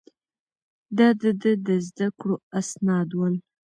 [0.97, 3.35] دا د ده د زده کړو اسناد ول.